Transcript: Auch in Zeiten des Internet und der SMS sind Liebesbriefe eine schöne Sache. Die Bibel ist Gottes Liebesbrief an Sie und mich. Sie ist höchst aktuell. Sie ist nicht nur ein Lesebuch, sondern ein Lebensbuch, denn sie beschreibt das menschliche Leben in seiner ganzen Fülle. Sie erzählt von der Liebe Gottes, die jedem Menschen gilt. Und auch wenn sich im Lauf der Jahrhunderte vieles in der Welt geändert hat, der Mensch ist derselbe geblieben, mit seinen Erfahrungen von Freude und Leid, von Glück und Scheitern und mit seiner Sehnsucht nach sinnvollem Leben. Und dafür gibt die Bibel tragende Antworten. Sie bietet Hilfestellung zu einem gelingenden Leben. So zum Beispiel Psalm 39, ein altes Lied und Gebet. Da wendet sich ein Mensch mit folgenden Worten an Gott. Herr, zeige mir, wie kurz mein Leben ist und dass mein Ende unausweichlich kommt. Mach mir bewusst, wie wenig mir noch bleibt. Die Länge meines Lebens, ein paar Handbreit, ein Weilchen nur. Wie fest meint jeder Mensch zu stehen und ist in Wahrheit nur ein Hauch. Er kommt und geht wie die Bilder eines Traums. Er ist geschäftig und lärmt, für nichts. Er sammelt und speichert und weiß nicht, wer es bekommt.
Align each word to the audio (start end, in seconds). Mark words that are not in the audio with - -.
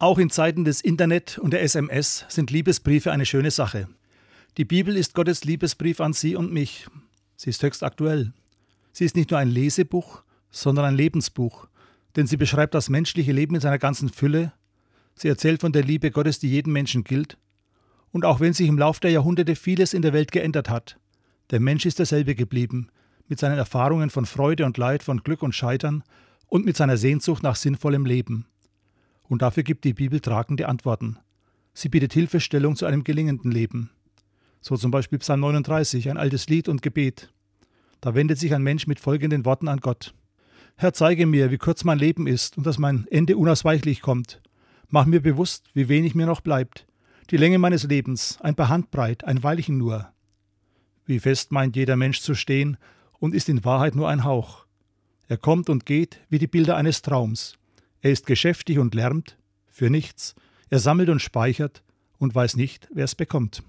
Auch 0.00 0.18
in 0.18 0.30
Zeiten 0.30 0.64
des 0.64 0.80
Internet 0.80 1.38
und 1.38 1.50
der 1.52 1.62
SMS 1.62 2.24
sind 2.28 2.52
Liebesbriefe 2.52 3.10
eine 3.10 3.26
schöne 3.26 3.50
Sache. 3.50 3.88
Die 4.56 4.64
Bibel 4.64 4.96
ist 4.96 5.12
Gottes 5.12 5.42
Liebesbrief 5.42 6.00
an 6.00 6.12
Sie 6.12 6.36
und 6.36 6.52
mich. 6.52 6.86
Sie 7.36 7.50
ist 7.50 7.64
höchst 7.64 7.82
aktuell. 7.82 8.32
Sie 8.92 9.04
ist 9.04 9.16
nicht 9.16 9.32
nur 9.32 9.40
ein 9.40 9.50
Lesebuch, 9.50 10.22
sondern 10.52 10.84
ein 10.84 10.94
Lebensbuch, 10.94 11.66
denn 12.14 12.28
sie 12.28 12.36
beschreibt 12.36 12.74
das 12.74 12.88
menschliche 12.88 13.32
Leben 13.32 13.56
in 13.56 13.60
seiner 13.60 13.78
ganzen 13.78 14.08
Fülle. 14.08 14.52
Sie 15.16 15.26
erzählt 15.26 15.60
von 15.60 15.72
der 15.72 15.82
Liebe 15.82 16.12
Gottes, 16.12 16.38
die 16.38 16.48
jedem 16.48 16.74
Menschen 16.74 17.02
gilt. 17.02 17.36
Und 18.12 18.24
auch 18.24 18.38
wenn 18.38 18.52
sich 18.52 18.68
im 18.68 18.78
Lauf 18.78 19.00
der 19.00 19.10
Jahrhunderte 19.10 19.56
vieles 19.56 19.94
in 19.94 20.02
der 20.02 20.12
Welt 20.12 20.30
geändert 20.30 20.70
hat, 20.70 20.96
der 21.50 21.58
Mensch 21.58 21.86
ist 21.86 21.98
derselbe 21.98 22.36
geblieben, 22.36 22.88
mit 23.26 23.40
seinen 23.40 23.58
Erfahrungen 23.58 24.10
von 24.10 24.26
Freude 24.26 24.64
und 24.64 24.78
Leid, 24.78 25.02
von 25.02 25.24
Glück 25.24 25.42
und 25.42 25.56
Scheitern 25.56 26.04
und 26.46 26.64
mit 26.64 26.76
seiner 26.76 26.96
Sehnsucht 26.96 27.42
nach 27.42 27.56
sinnvollem 27.56 28.06
Leben. 28.06 28.46
Und 29.28 29.42
dafür 29.42 29.62
gibt 29.62 29.84
die 29.84 29.94
Bibel 29.94 30.20
tragende 30.20 30.68
Antworten. 30.68 31.18
Sie 31.74 31.88
bietet 31.88 32.12
Hilfestellung 32.12 32.76
zu 32.76 32.86
einem 32.86 33.04
gelingenden 33.04 33.52
Leben. 33.52 33.90
So 34.60 34.76
zum 34.76 34.90
Beispiel 34.90 35.18
Psalm 35.18 35.40
39, 35.40 36.10
ein 36.10 36.16
altes 36.16 36.48
Lied 36.48 36.68
und 36.68 36.82
Gebet. 36.82 37.32
Da 38.00 38.14
wendet 38.14 38.38
sich 38.38 38.54
ein 38.54 38.62
Mensch 38.62 38.86
mit 38.86 39.00
folgenden 39.00 39.44
Worten 39.44 39.68
an 39.68 39.80
Gott. 39.80 40.14
Herr, 40.76 40.92
zeige 40.92 41.26
mir, 41.26 41.50
wie 41.50 41.58
kurz 41.58 41.84
mein 41.84 41.98
Leben 41.98 42.26
ist 42.26 42.56
und 42.56 42.66
dass 42.66 42.78
mein 42.78 43.06
Ende 43.10 43.36
unausweichlich 43.36 44.00
kommt. 44.00 44.40
Mach 44.88 45.06
mir 45.06 45.20
bewusst, 45.20 45.66
wie 45.74 45.88
wenig 45.88 46.14
mir 46.14 46.26
noch 46.26 46.40
bleibt. 46.40 46.86
Die 47.30 47.36
Länge 47.36 47.58
meines 47.58 47.84
Lebens, 47.84 48.38
ein 48.40 48.54
paar 48.54 48.68
Handbreit, 48.68 49.24
ein 49.24 49.42
Weilchen 49.42 49.76
nur. 49.76 50.08
Wie 51.04 51.20
fest 51.20 51.52
meint 51.52 51.76
jeder 51.76 51.96
Mensch 51.96 52.20
zu 52.20 52.34
stehen 52.34 52.76
und 53.18 53.34
ist 53.34 53.48
in 53.48 53.64
Wahrheit 53.64 53.94
nur 53.94 54.08
ein 54.08 54.24
Hauch. 54.24 54.66
Er 55.26 55.36
kommt 55.36 55.68
und 55.68 55.84
geht 55.84 56.20
wie 56.30 56.38
die 56.38 56.46
Bilder 56.46 56.76
eines 56.76 57.02
Traums. 57.02 57.58
Er 58.00 58.12
ist 58.12 58.26
geschäftig 58.26 58.78
und 58.78 58.94
lärmt, 58.94 59.36
für 59.66 59.90
nichts. 59.90 60.34
Er 60.70 60.78
sammelt 60.78 61.08
und 61.08 61.20
speichert 61.20 61.82
und 62.18 62.34
weiß 62.34 62.56
nicht, 62.56 62.88
wer 62.92 63.04
es 63.04 63.14
bekommt. 63.14 63.62